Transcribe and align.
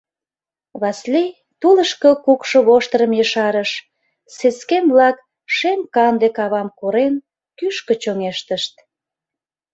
Васлий 0.81 1.29
тулышко 1.59 2.09
кукшо 2.25 2.59
воштырым 2.67 3.11
ешарыш, 3.23 3.71
сескем-влак, 4.35 5.17
шем-канде 5.55 6.27
кавам 6.37 6.67
корен, 6.79 7.13
кӱшкӧ 7.57 7.93
чоҥештышт. 8.03 8.73